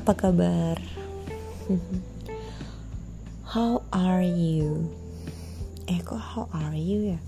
Apa 0.00 0.16
kabar? 0.16 0.80
How 3.44 3.84
are 3.92 4.24
you? 4.24 4.88
Eh 5.84 6.00
kok 6.00 6.16
how 6.16 6.48
are 6.56 6.72
you 6.72 7.12
ya? 7.12 7.20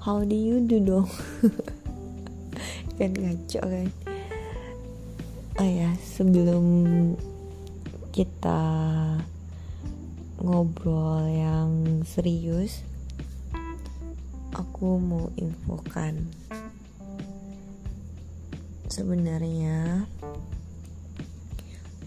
How 0.00 0.24
do 0.24 0.32
you 0.32 0.64
do 0.64 0.80
dong? 0.80 1.12
kan 2.96 3.12
ngaco 3.12 3.60
kan? 3.60 3.88
Oh 5.60 5.68
ya, 5.68 5.92
sebelum 6.00 6.64
kita 8.08 8.64
ngobrol 10.40 11.28
yang 11.28 12.00
serius, 12.08 12.88
aku 14.56 14.96
mau 14.96 15.28
infokan 15.36 16.24
sebenarnya 18.88 20.08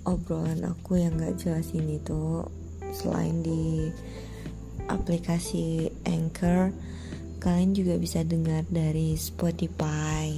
obrolan 0.06 0.62
aku 0.70 1.02
yang 1.02 1.18
gak 1.18 1.42
jelas 1.42 1.74
ini 1.74 1.98
tuh 2.06 2.46
selain 2.94 3.42
di 3.42 3.90
aplikasi 4.86 5.90
Anchor 6.06 6.70
kalian 7.42 7.74
juga 7.78 7.98
bisa 7.98 8.26
dengar 8.26 8.66
dari 8.70 9.14
Spotify. 9.18 10.34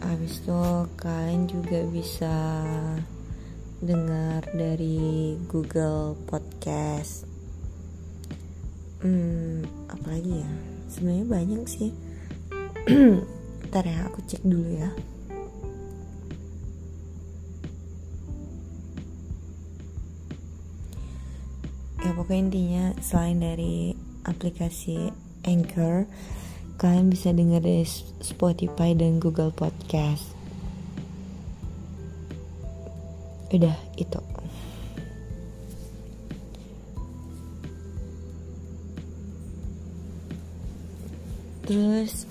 Habis 0.00 0.42
itu 0.42 0.62
kalian 0.98 1.46
juga 1.46 1.86
bisa 1.86 2.36
dengar 3.78 4.42
dari 4.54 5.38
Google 5.46 6.18
Podcast. 6.26 7.28
Hmm 9.02 9.62
apalagi 9.86 10.42
ya? 10.42 10.50
Sebenarnya 10.90 11.26
banyak 11.30 11.62
sih. 11.68 11.90
Ntar 13.70 13.84
ya 13.86 14.10
aku 14.10 14.18
cek 14.26 14.42
dulu 14.42 14.82
ya 14.82 14.90
ya 22.10 22.18
pokoknya 22.18 22.42
intinya 22.50 22.84
selain 22.98 23.38
dari 23.38 23.94
aplikasi 24.26 25.14
Anchor 25.46 26.10
kalian 26.74 27.06
bisa 27.06 27.30
dengar 27.30 27.62
dari 27.62 27.86
Spotify 28.18 28.98
dan 28.98 29.22
Google 29.22 29.54
Podcast. 29.54 30.26
Udah 33.54 33.78
itu. 33.94 34.18
Terus 41.62 42.26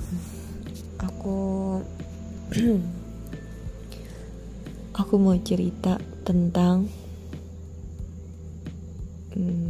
aku 0.99 1.39
aku 4.99 5.13
mau 5.15 5.39
cerita 5.39 5.95
tentang 6.27 6.91
hmm, 9.39 9.68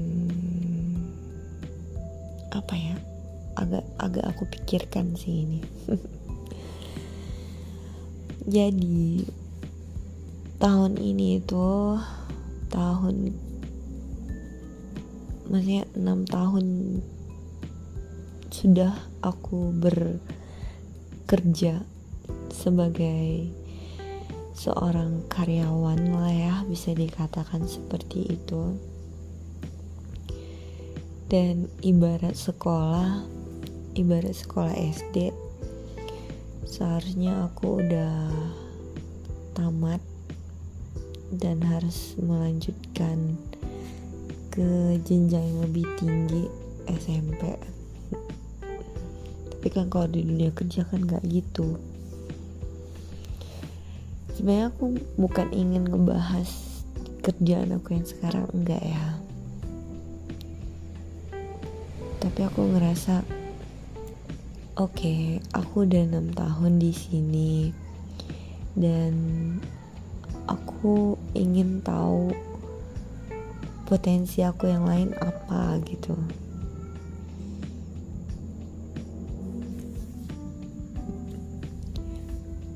agak 4.09 4.25
aku 4.25 4.49
pikirkan 4.49 5.13
sih 5.13 5.45
ini. 5.45 5.61
Jadi 8.49 9.21
tahun 10.57 10.97
ini 10.97 11.37
itu 11.37 11.69
tahun 12.73 13.37
maksudnya 15.45 15.85
enam 15.93 16.25
tahun 16.25 16.65
sudah 18.49 18.97
aku 19.21 19.69
bekerja 19.77 20.25
sebagai 22.49 23.53
seorang 24.57 25.21
karyawan 25.31 26.11
lah 26.11 26.33
ya 26.33 26.55
bisa 26.65 26.97
dikatakan 26.97 27.69
seperti 27.69 28.33
itu. 28.33 28.73
Dan 31.29 31.69
ibarat 31.85 32.33
sekolah 32.33 33.38
ibarat 33.99 34.31
sekolah 34.31 34.71
SD 34.71 35.35
seharusnya 36.63 37.51
aku 37.51 37.83
udah 37.83 38.31
tamat 39.59 39.99
dan 41.35 41.59
harus 41.59 42.15
melanjutkan 42.15 43.35
ke 44.55 44.95
jenjang 45.03 45.43
yang 45.43 45.59
lebih 45.67 45.83
tinggi 45.99 46.47
SMP 46.87 47.59
tapi 49.59 49.75
kan 49.75 49.91
kalau 49.91 50.07
di 50.07 50.23
dunia 50.23 50.55
kerja 50.55 50.87
kan 50.87 51.03
nggak 51.03 51.19
gitu. 51.27 51.75
Sebenarnya 54.31 54.71
aku 54.71 54.95
bukan 55.19 55.51
ingin 55.51 55.83
ngebahas 55.83 56.47
kerjaan 57.19 57.75
aku 57.75 57.91
yang 57.91 58.07
sekarang 58.07 58.47
enggak 58.55 58.79
ya. 58.79 59.19
Tapi 62.23 62.39
aku 62.39 62.71
ngerasa 62.71 63.27
oke 64.79 64.95
okay, 64.95 65.43
aku 65.51 65.83
udah 65.83 66.07
enam 66.07 66.31
tahun 66.31 66.79
di 66.79 66.95
sini. 66.95 67.75
Dan 68.79 69.11
aku 70.47 71.19
ingin 71.35 71.83
tahu 71.83 72.31
potensi 73.83 74.39
aku 74.39 74.71
yang 74.71 74.87
lain 74.87 75.11
apa 75.19 75.83
gitu. 75.83 76.15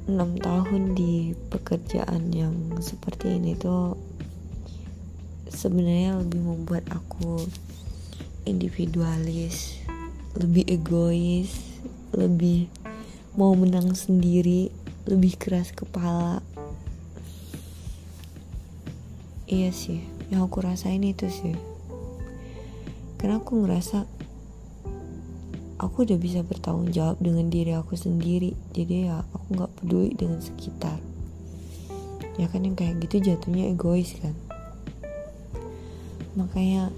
6 0.03 0.20
tahun 0.44 1.00
di 1.00 1.31
pekerjaan 1.47 2.28
yang 2.35 2.52
seperti 2.84 3.40
ini 3.40 3.56
tuh 3.56 3.96
sebenarnya 5.47 6.20
lebih 6.20 6.44
membuat 6.44 6.84
aku 6.91 7.47
individualis, 8.44 9.80
lebih 10.35 10.68
egois, 10.68 11.72
lebih 12.13 12.69
mau 13.34 13.57
menang 13.57 13.97
sendiri, 13.97 14.69
lebih 15.09 15.35
keras 15.35 15.74
kepala. 15.74 16.40
Iya 19.50 19.69
sih, 19.74 20.01
yang 20.29 20.46
aku 20.46 20.62
rasain 20.62 21.02
itu 21.03 21.28
sih. 21.28 21.57
Karena 23.18 23.41
aku 23.41 23.66
ngerasa 23.66 24.06
aku 25.84 26.07
udah 26.07 26.16
bisa 26.16 26.40
bertanggung 26.47 26.96
jawab 26.96 27.19
dengan 27.19 27.52
diri 27.52 27.75
aku 27.75 28.00
sendiri 28.00 28.56
jadi 28.72 29.12
ya 29.12 29.16
aku 29.35 29.47
nggak 29.52 29.73
peduli 29.75 30.16
dengan 30.16 30.40
sekitar 30.40 30.96
ya 32.40 32.47
kan 32.47 32.63
yang 32.63 32.79
kayak 32.79 33.03
gitu 33.03 33.19
jatuhnya 33.19 33.68
egois 33.68 34.16
kan 34.18 34.31
makanya 36.40 36.90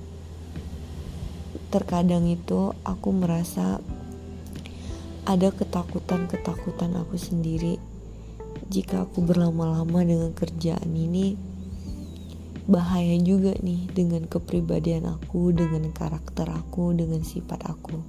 terkadang 1.74 2.30
itu 2.30 2.72
aku 2.86 3.10
merasa 3.12 3.82
ada 5.26 5.50
ketakutan-ketakutan 5.50 6.94
aku 7.02 7.18
sendiri. 7.18 7.82
Jika 8.70 9.06
aku 9.10 9.26
berlama-lama 9.26 10.06
dengan 10.06 10.32
kerjaan 10.38 10.90
ini 10.94 11.34
bahaya 12.66 13.14
juga 13.22 13.54
nih 13.62 13.90
dengan 13.94 14.26
kepribadian 14.26 15.06
aku, 15.06 15.54
dengan 15.54 15.90
karakter 15.94 16.50
aku, 16.50 16.94
dengan 16.94 17.22
sifat 17.22 17.62
aku. 17.66 18.02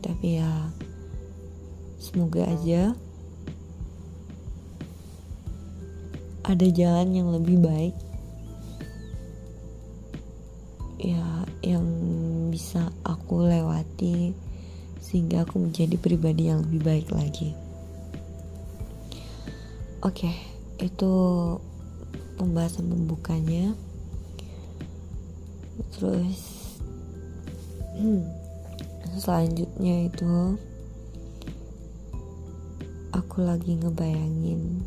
Tapi 0.00 0.38
ya 0.38 0.70
semoga 1.98 2.46
aja 2.46 2.94
ada 6.46 6.66
jalan 6.66 7.14
yang 7.14 7.28
lebih 7.30 7.62
baik 7.62 7.94
sehingga 15.10 15.42
aku 15.42 15.58
menjadi 15.58 15.98
pribadi 15.98 16.46
yang 16.46 16.62
lebih 16.62 16.86
baik 16.86 17.08
lagi. 17.10 17.50
Oke 20.06 20.30
okay, 20.30 20.36
itu 20.78 21.12
pembahasan 22.38 22.86
pembukanya. 22.86 23.74
Terus 25.98 26.38
selanjutnya 29.26 30.06
itu 30.06 30.54
aku 33.10 33.42
lagi 33.42 33.74
ngebayangin 33.74 34.86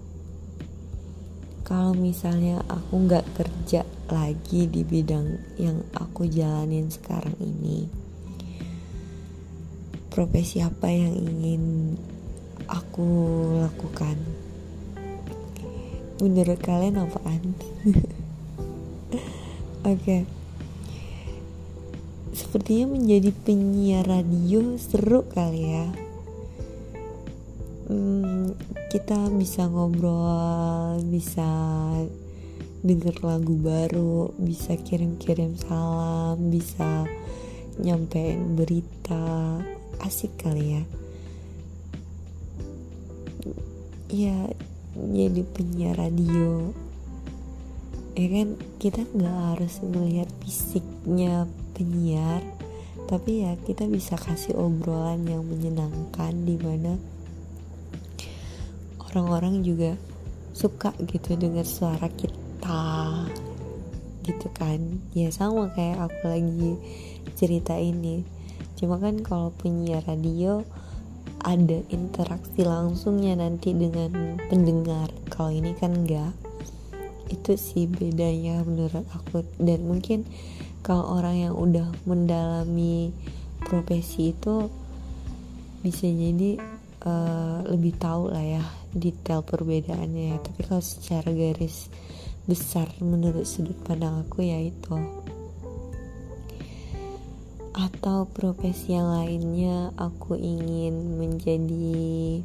kalau 1.63 1.95
misalnya 1.95 2.59
aku 2.67 3.07
nggak 3.07 3.23
kerja 3.39 3.87
lagi 4.11 4.67
di 4.67 4.83
bidang 4.83 5.39
yang 5.55 5.79
aku 5.95 6.27
jalanin 6.27 6.91
sekarang 6.91 7.33
ini 7.39 8.02
profesi 10.13 10.61
apa 10.61 10.93
yang 10.93 11.17
ingin 11.17 11.97
aku 12.69 13.09
lakukan? 13.65 14.21
Menurut 16.21 16.61
kalian 16.61 17.01
apaan? 17.01 17.57
Oke. 19.81 19.97
Okay 19.97 20.21
sepertinya 22.53 22.93
menjadi 22.93 23.33
penyiar 23.33 24.05
radio 24.05 24.77
seru 24.77 25.25
kali 25.25 25.73
ya. 25.73 25.89
Hmm, 27.89 28.53
kita 28.93 29.25
bisa 29.33 29.65
ngobrol 29.65 31.01
bisa 31.09 31.49
denger 32.85 33.25
lagu 33.25 33.57
baru 33.57 34.37
bisa 34.37 34.77
kirim-kirim 34.77 35.57
salam 35.57 36.53
bisa 36.53 37.09
nyampein 37.81 38.53
berita 38.53 39.57
asik 40.01 40.33
kali 40.41 40.79
ya. 40.79 40.83
Ya 44.09 44.37
jadi 44.97 45.41
penyiar 45.53 46.01
radio. 46.01 46.73
Ya 48.13 48.27
kan 48.29 48.47
kita 48.77 49.05
nggak 49.13 49.37
harus 49.53 49.81
melihat 49.85 50.29
fisiknya 50.41 51.49
penyiar 51.73 52.45
tapi 53.09 53.43
ya 53.43 53.53
kita 53.61 53.85
bisa 53.89 54.15
kasih 54.15 54.55
obrolan 54.55 55.27
yang 55.27 55.43
menyenangkan 55.43 56.33
di 56.47 56.55
mana 56.55 56.95
orang-orang 59.11 59.61
juga 59.61 59.93
suka 60.55 60.95
gitu 61.09 61.37
dengar 61.37 61.67
suara 61.67 62.09
kita 62.09 62.85
gitu 64.23 64.47
kan. 64.55 65.03
Ya 65.11 65.29
sama 65.29 65.69
kayak 65.75 66.09
aku 66.09 66.23
lagi 66.25 66.71
cerita 67.35 67.75
ini 67.75 68.23
cuma 68.83 68.99
kan 68.99 69.23
kalau 69.23 69.55
penyiar 69.55 70.03
radio 70.03 70.59
ada 71.39 71.79
interaksi 71.87 72.67
langsungnya 72.67 73.39
nanti 73.39 73.71
dengan 73.71 74.35
pendengar. 74.51 75.07
Kalau 75.31 75.55
ini 75.55 75.71
kan 75.71 76.03
enggak. 76.03 76.35
Itu 77.31 77.55
sih 77.55 77.87
bedanya 77.87 78.59
menurut 78.67 79.07
aku. 79.15 79.47
Dan 79.55 79.87
mungkin 79.87 80.27
kalau 80.83 81.15
orang 81.15 81.47
yang 81.47 81.55
udah 81.55 81.87
mendalami 82.03 83.15
profesi 83.63 84.35
itu 84.35 84.67
bisa 85.79 86.03
jadi 86.03 86.59
uh, 87.07 87.63
lebih 87.71 87.95
tahu 87.95 88.31
lah 88.31 88.43
ya 88.43 88.63
detail 88.91 89.47
perbedaannya. 89.47 90.35
Ya 90.35 90.37
tapi 90.43 90.63
kalau 90.67 90.83
secara 90.83 91.31
garis 91.31 91.87
besar 92.43 92.91
menurut 92.99 93.47
sudut 93.47 93.79
pandang 93.87 94.27
aku 94.27 94.43
ya 94.43 94.59
itu 94.59 94.95
atau 97.73 98.29
profesi 98.29 98.93
yang 98.93 99.09
lainnya 99.09 99.89
aku 99.97 100.37
ingin 100.37 101.17
menjadi 101.17 102.41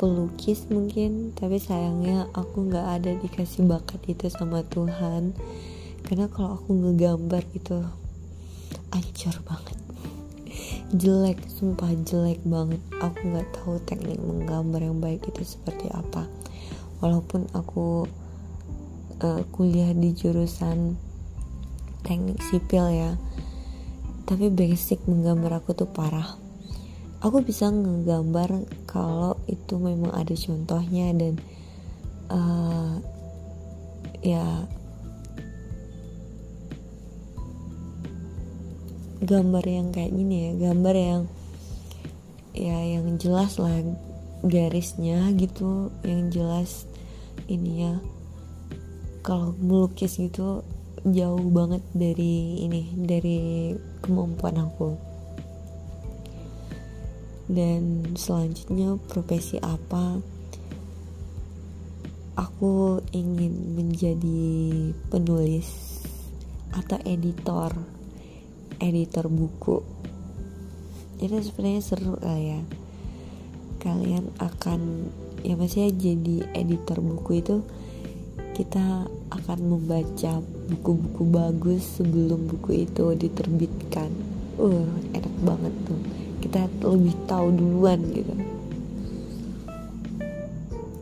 pelukis 0.00 0.64
mungkin. 0.72 1.36
Tapi 1.36 1.60
sayangnya 1.60 2.28
aku 2.32 2.72
nggak 2.72 2.88
ada 3.00 3.12
dikasih 3.20 3.68
bakat 3.68 4.00
itu 4.08 4.32
sama 4.32 4.64
Tuhan. 4.64 5.36
Karena 6.04 6.28
kalau 6.32 6.56
aku 6.56 6.72
ngegambar 6.72 7.44
itu 7.52 7.84
ancur 8.92 9.36
banget. 9.44 9.78
Jelek 10.96 11.38
sumpah 11.48 11.92
jelek 12.08 12.40
banget. 12.48 12.80
Aku 13.04 13.20
nggak 13.32 13.48
tahu 13.52 13.76
teknik 13.84 14.16
menggambar 14.20 14.80
yang 14.80 15.00
baik 15.00 15.28
itu 15.28 15.44
seperti 15.44 15.92
apa. 15.92 16.24
Walaupun 17.04 17.52
aku 17.52 18.08
uh, 19.20 19.42
kuliah 19.52 19.92
di 19.92 20.16
jurusan 20.16 20.96
teknik 22.04 22.40
sipil 22.52 22.84
ya 22.92 23.12
tapi 24.24 24.48
basic 24.48 25.04
menggambar 25.04 25.60
aku 25.60 25.76
tuh 25.76 25.88
parah. 25.88 26.36
Aku 27.24 27.40
bisa 27.40 27.72
ngegambar 27.72 28.68
kalau 28.84 29.40
itu 29.48 29.80
memang 29.80 30.12
ada 30.12 30.36
contohnya 30.36 31.08
dan 31.16 31.40
uh, 32.28 33.00
ya 34.20 34.68
gambar 39.24 39.64
yang 39.64 39.88
kayak 39.88 40.12
gini 40.12 40.36
ya 40.36 40.52
gambar 40.68 40.94
yang 40.96 41.22
ya 42.52 42.76
yang 42.84 43.16
jelas 43.16 43.56
lah 43.56 43.72
garisnya 44.44 45.32
gitu 45.32 45.88
yang 46.04 46.28
jelas 46.28 46.84
ini 47.48 47.88
ya 47.88 47.94
kalau 49.24 49.56
melukis 49.56 50.20
gitu 50.20 50.60
jauh 51.04 51.46
banget 51.52 51.84
dari 51.92 52.64
ini 52.64 52.88
dari 52.96 53.72
kemampuan 54.00 54.56
aku. 54.56 54.96
Dan 57.44 58.16
selanjutnya 58.16 58.96
profesi 59.04 59.60
apa 59.60 60.16
aku 62.40 63.04
ingin 63.12 63.76
menjadi 63.76 64.48
penulis 65.12 66.00
atau 66.72 66.96
editor 67.04 67.76
editor 68.80 69.28
buku. 69.28 69.84
Itu 71.20 71.36
sebenarnya 71.44 71.82
seru 71.84 72.16
lah 72.16 72.40
ya. 72.40 72.60
Kalian 73.76 74.32
akan 74.40 75.12
ya 75.44 75.54
maksudnya 75.60 75.92
jadi 75.92 76.48
editor 76.56 77.04
buku 77.04 77.44
itu 77.44 77.60
kita 78.54 79.10
akan 79.34 79.58
membaca 79.66 80.38
buku-buku 80.70 81.26
bagus 81.26 81.98
sebelum 81.98 82.46
buku 82.46 82.86
itu 82.86 83.18
diterbitkan. 83.18 84.14
Uh 84.54 84.86
enak 85.10 85.34
banget 85.42 85.74
tuh. 85.82 85.98
Kita 86.38 86.70
lebih 86.86 87.18
tahu 87.26 87.50
duluan 87.50 87.98
gitu. 88.14 88.34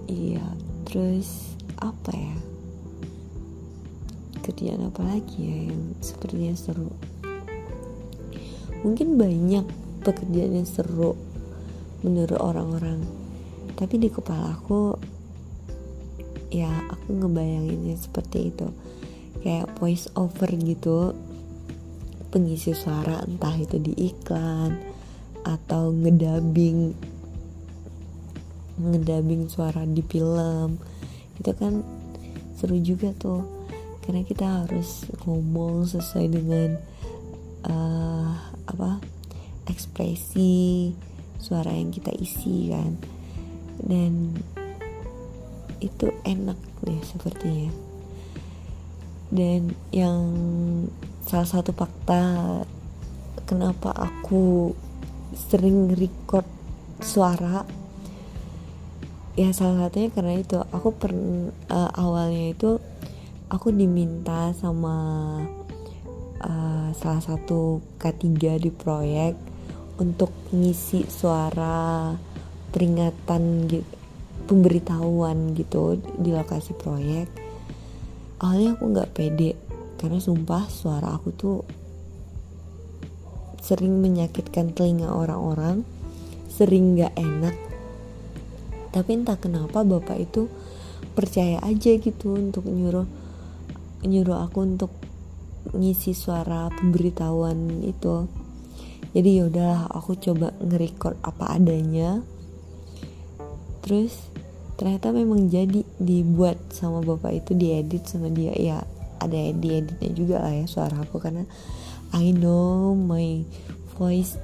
Iya 0.09 0.49
terus 0.89 1.53
apa 1.77 2.17
ya? 2.17 2.37
Kerjaan 4.41 4.89
apa 4.89 5.05
lagi 5.05 5.39
ya 5.45 5.59
yang 5.69 5.93
sepertinya 6.01 6.57
seru? 6.57 6.89
Mungkin 8.81 9.21
banyak 9.21 9.69
pekerjaan 10.03 10.57
yang 10.57 10.67
seru 10.67 11.15
menurut 12.01 12.41
orang-orang. 12.41 13.05
Tapi 13.77 14.01
di 14.01 14.09
kepala 14.09 14.57
aku 14.57 14.97
ya 16.53 16.69
aku 16.93 17.17
ngebayanginnya 17.17 17.97
seperti 17.97 18.53
itu. 18.53 18.69
Kayak 19.41 19.73
voice 19.81 20.07
over 20.13 20.53
gitu. 20.53 21.17
Pengisi 22.29 22.77
suara 22.77 23.25
entah 23.25 23.57
itu 23.57 23.81
di 23.81 23.93
iklan 23.97 24.77
atau 25.43 25.93
ngedabing 25.93 26.93
ngedabing 28.79 29.49
suara 29.49 29.85
di 29.89 30.05
film. 30.05 30.77
Itu 31.41 31.53
kan 31.57 31.81
seru 32.61 32.77
juga 32.81 33.17
tuh. 33.17 33.43
Karena 34.05 34.23
kita 34.23 34.65
harus 34.65 35.09
ngomong 35.25 35.89
sesuai 35.89 36.27
dengan 36.29 36.71
uh, 37.69 38.33
apa 38.69 38.99
ekspresi 39.71 40.91
suara 41.41 41.73
yang 41.73 41.93
kita 41.93 42.13
isi 42.17 42.73
kan. 42.73 42.97
Dan 43.83 44.37
itu 45.83 46.15
enak 46.23 46.59
deh 46.87 47.01
sepertinya. 47.03 47.71
Dan 49.33 49.75
yang 49.91 50.23
salah 51.27 51.49
satu 51.49 51.75
fakta 51.75 52.23
kenapa 53.49 53.91
aku 53.91 54.71
sering 55.35 55.97
record 55.99 56.47
suara 57.03 57.65
ya 59.35 59.51
salah 59.51 59.89
satunya 59.89 60.13
karena 60.15 60.39
itu. 60.39 60.63
Aku 60.71 60.95
per 60.95 61.11
uh, 61.73 61.91
awalnya 61.99 62.55
itu 62.55 62.71
aku 63.51 63.75
diminta 63.75 64.55
sama 64.55 64.97
uh, 66.45 66.89
salah 66.95 67.23
satu 67.25 67.83
K3 67.99 68.61
di 68.61 68.71
proyek 68.71 69.35
untuk 69.97 70.33
ngisi 70.53 71.05
suara 71.09 72.13
peringatan 72.73 73.69
gitu 73.69 74.02
pemberitahuan 74.47 75.55
gitu 75.57 76.01
di 76.19 76.35
lokasi 76.35 76.75
proyek. 76.77 77.29
Awalnya 78.43 78.75
aku 78.75 78.85
nggak 78.91 79.13
pede 79.15 79.55
karena 80.03 80.19
sumpah 80.19 80.67
suara 80.67 81.15
aku 81.15 81.31
tuh 81.31 81.63
sering 83.63 84.03
menyakitkan 84.03 84.75
telinga 84.75 85.15
orang-orang 85.15 85.87
sering 86.51 86.99
gak 86.99 87.15
enak. 87.15 87.55
Tapi 88.91 89.11
entah 89.15 89.39
kenapa 89.39 89.87
bapak 89.87 90.19
itu 90.19 90.51
percaya 91.15 91.63
aja 91.63 91.97
gitu 91.97 92.35
untuk 92.35 92.67
nyuruh 92.67 93.07
nyuruh 94.03 94.43
aku 94.43 94.59
untuk 94.67 94.93
ngisi 95.73 96.13
suara 96.13 96.69
pemberitahuan 96.75 97.87
itu. 97.87 98.27
Jadi 99.15 99.31
yaudah 99.39 99.89
aku 99.95 100.19
coba 100.19 100.51
nge-record 100.59 101.17
apa 101.23 101.55
adanya 101.55 102.21
terus 103.83 104.15
ternyata 104.81 105.13
memang 105.13 105.53
jadi 105.53 105.85
dibuat 106.01 106.59
sama 106.73 107.05
bapak 107.05 107.45
itu 107.45 107.53
diedit 107.55 108.09
sama 108.09 108.33
dia. 108.33 108.55
Ya 108.57 108.79
ada 109.23 109.39
di 109.55 109.69
editnya 109.79 110.11
juga 110.11 110.37
lah 110.43 110.55
ya 110.55 110.67
suara 110.67 110.99
aku 110.99 111.23
karena 111.23 111.47
I 112.11 112.35
know 112.35 112.97
my 112.99 113.47
voice 113.95 114.39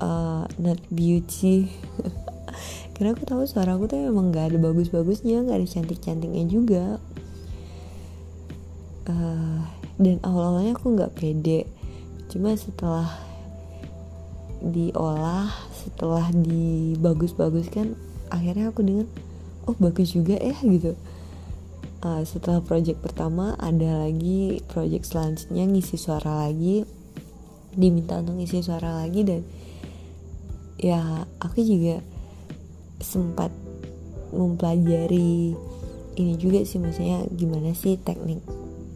uh, 0.00 0.44
not 0.56 0.80
beauty. 0.92 1.70
Karena 2.96 3.12
aku 3.12 3.28
tahu 3.28 3.44
suara 3.44 3.76
aku 3.76 3.92
tuh 3.92 4.08
emang 4.08 4.32
gak 4.32 4.50
ada 4.50 4.58
bagus-bagusnya 4.58 5.44
gak 5.44 5.60
ada 5.60 5.68
cantik-cantiknya 5.68 6.44
juga. 6.48 6.84
Uh, 9.06 9.62
dan 10.00 10.16
awal-awalnya 10.24 10.74
aku 10.74 10.96
nggak 10.96 11.14
pede. 11.14 11.68
Cuma 12.32 12.56
setelah 12.58 13.25
diolah 14.60 15.52
setelah 15.72 16.28
dibagus-bagus 16.32 17.68
kan 17.68 17.94
akhirnya 18.32 18.72
aku 18.72 18.82
dengar 18.82 19.08
oh 19.66 19.76
bagus 19.78 20.14
juga 20.14 20.38
ya 20.38 20.56
gitu. 20.62 20.94
Uh, 22.04 22.22
setelah 22.22 22.60
project 22.62 23.00
pertama 23.00 23.56
ada 23.56 24.04
lagi 24.06 24.60
project 24.68 25.10
selanjutnya 25.10 25.64
ngisi 25.64 25.96
suara 25.96 26.46
lagi 26.46 26.84
diminta 27.72 28.20
untuk 28.20 28.40
ngisi 28.40 28.62
suara 28.64 29.04
lagi 29.04 29.20
dan 29.24 29.42
ya 30.76 31.24
aku 31.40 31.64
juga 31.64 32.04
sempat 33.00 33.48
mempelajari 34.32 35.56
ini 36.16 36.34
juga 36.40 36.64
sih 36.64 36.80
maksudnya 36.80 37.24
gimana 37.32 37.72
sih 37.76 38.00
teknik 38.00 38.40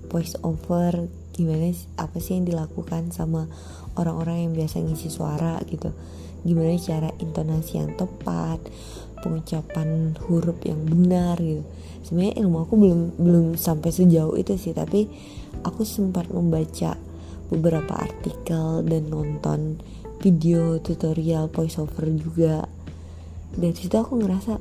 voice 0.08 0.36
over 0.40 1.08
gimana 1.40 1.72
apa 1.96 2.20
sih 2.20 2.36
yang 2.36 2.44
dilakukan 2.44 3.08
sama 3.16 3.48
orang-orang 3.96 4.44
yang 4.44 4.52
biasa 4.52 4.84
ngisi 4.84 5.08
suara 5.08 5.56
gitu? 5.64 5.88
Gimana 6.44 6.76
cara 6.76 7.08
intonasi 7.16 7.80
yang 7.80 7.96
tepat 7.96 8.60
pengucapan 9.20 10.16
huruf 10.28 10.60
yang 10.64 10.80
benar 10.84 11.36
gitu. 11.40 11.64
Sebenarnya 12.04 12.34
ilmu 12.44 12.56
aku 12.64 12.74
belum 12.76 13.00
belum 13.20 13.46
sampai 13.60 13.92
sejauh 13.92 14.34
itu 14.40 14.56
sih 14.56 14.72
tapi 14.72 15.06
aku 15.64 15.84
sempat 15.84 16.28
membaca 16.32 16.96
beberapa 17.52 17.92
artikel 17.92 18.86
dan 18.86 19.12
nonton 19.12 19.80
video 20.20 20.80
tutorial 20.80 21.52
voiceover 21.52 22.08
juga. 22.16 22.64
Dan 23.50 23.74
situ 23.76 23.96
aku 23.98 24.20
ngerasa 24.20 24.56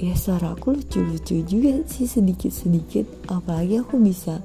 ya 0.00 0.16
suara 0.16 0.56
aku 0.56 0.80
lucu-lucu 0.80 1.44
juga 1.44 1.84
sih 1.86 2.08
sedikit-sedikit. 2.08 3.30
Apalagi 3.30 3.78
aku 3.78 4.00
bisa 4.00 4.40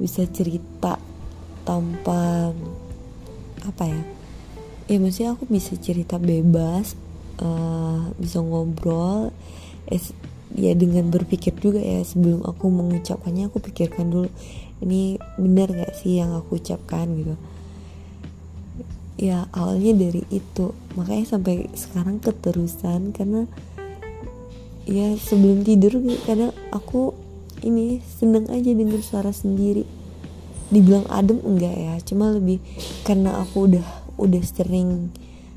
bisa 0.00 0.24
cerita 0.32 0.96
tanpa 1.68 2.50
apa 3.60 3.84
ya 3.84 4.02
ya 4.90 4.96
maksudnya 4.98 5.36
aku 5.36 5.44
bisa 5.46 5.76
cerita 5.76 6.16
bebas 6.16 6.98
uh, 7.38 8.10
bisa 8.18 8.42
ngobrol 8.42 9.30
es 9.86 10.10
ya 10.56 10.74
dengan 10.74 11.14
berpikir 11.14 11.54
juga 11.62 11.78
ya 11.78 12.02
sebelum 12.02 12.42
aku 12.42 12.66
mengucapkannya 12.72 13.46
aku 13.46 13.62
pikirkan 13.62 14.10
dulu 14.10 14.28
ini 14.80 15.20
benar 15.36 15.70
gak 15.70 15.94
sih 15.94 16.18
yang 16.18 16.32
aku 16.32 16.56
ucapkan 16.56 17.06
gitu. 17.14 17.36
Ya 19.20 19.46
awalnya 19.52 19.92
dari 19.92 20.24
itu 20.32 20.72
makanya 20.96 21.36
sampai 21.36 21.68
sekarang 21.76 22.24
keterusan 22.24 23.12
karena 23.12 23.44
ya 24.88 25.12
sebelum 25.20 25.60
tidur 25.60 26.00
kadang 26.24 26.56
aku 26.72 27.12
ini 27.60 28.00
seneng 28.02 28.48
aja 28.48 28.70
denger 28.72 29.00
suara 29.04 29.32
sendiri. 29.32 29.84
Dibilang 30.70 31.04
adem 31.10 31.42
enggak 31.42 31.74
ya 31.74 31.94
cuma 32.06 32.30
lebih 32.30 32.62
karena 33.02 33.42
aku 33.42 33.66
udah 33.66 33.86
udah 34.20 34.42
sering 34.46 35.10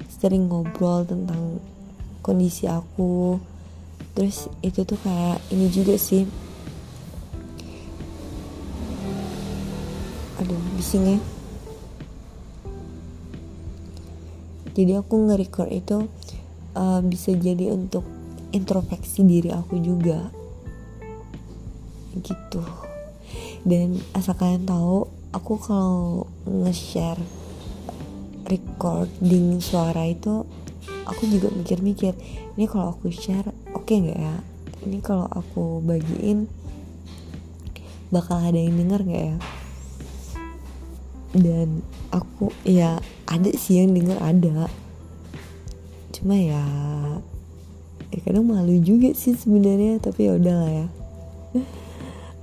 sering 0.09 0.49
ngobrol 0.49 1.05
tentang 1.05 1.61
kondisi 2.25 2.65
aku. 2.65 3.37
Terus 4.17 4.49
itu 4.65 4.85
tuh 4.85 4.97
kayak 5.01 5.43
ini 5.53 5.67
juga 5.69 5.95
sih. 5.99 6.25
Aduh 10.41 10.61
bising 10.79 11.05
ya. 11.05 11.19
Jadi 14.73 14.97
aku 14.97 15.29
nge-record 15.29 15.69
itu 15.69 16.09
uh, 16.73 16.99
bisa 17.05 17.29
jadi 17.37 17.69
untuk 17.69 18.01
introspeksi 18.49 19.21
diri 19.21 19.53
aku 19.53 19.77
juga 19.77 20.33
gitu. 22.21 22.61
Dan 23.63 23.97
asal 24.13 24.35
kalian 24.35 24.67
tahu 24.67 25.07
aku 25.33 25.53
kalau 25.57 26.27
nge-share 26.45 27.19
recording 28.45 29.57
suara 29.63 30.03
itu 30.05 30.43
aku 31.07 31.23
juga 31.31 31.47
mikir-mikir 31.49 32.13
ini 32.59 32.67
kalau 32.67 32.93
aku 32.93 33.07
share 33.09 33.49
oke 33.73 33.87
okay 33.87 34.03
nggak 34.03 34.19
ya? 34.19 34.35
Ini 34.83 34.99
kalau 34.99 35.25
aku 35.31 35.79
bagiin 35.81 36.45
bakal 38.11 38.37
ada 38.43 38.59
yang 38.59 38.75
denger 38.77 39.01
nggak 39.01 39.25
ya? 39.33 39.37
Dan 41.33 41.81
aku 42.13 42.53
ya 42.61 43.01
ada 43.25 43.49
sih 43.57 43.81
yang 43.81 43.95
denger 43.95 44.19
ada. 44.21 44.69
Cuma 46.13 46.37
ya 46.37 46.61
ya 48.13 48.19
kadang 48.21 48.45
malu 48.45 48.77
juga 48.77 49.09
sih 49.17 49.33
sebenarnya 49.33 49.97
tapi 49.97 50.29
ya 50.29 50.37
udahlah 50.37 50.69
ya 50.69 50.87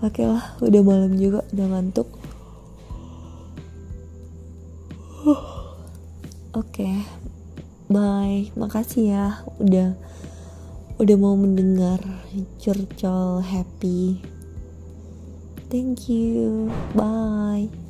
oke 0.01 0.23
lah 0.25 0.57
udah 0.65 0.83
malam 0.83 1.13
juga 1.17 1.45
udah 1.53 1.67
ngantuk. 1.71 2.09
Oke 6.51 6.83
okay. 6.83 6.97
bye. 7.87 8.51
Makasih 8.57 9.05
ya 9.15 9.27
udah 9.61 9.95
udah 10.99 11.17
mau 11.17 11.37
mendengar 11.37 12.01
curcol 12.59 13.45
happy. 13.45 14.21
Thank 15.71 16.11
you. 16.11 16.73
Bye 16.99 17.90